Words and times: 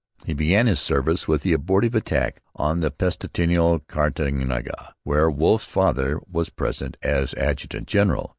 He 0.25 0.33
began 0.33 0.65
his 0.65 0.79
service 0.79 1.27
with 1.27 1.43
the 1.43 1.53
abortive 1.53 1.93
attack 1.93 2.41
on 2.55 2.81
pestilential 2.81 3.77
Cartagena, 3.81 4.63
where 5.03 5.29
Wolfe's 5.29 5.65
father 5.65 6.19
was 6.27 6.49
present 6.49 6.97
as 7.03 7.35
adjutant 7.35 7.87
general. 7.87 8.27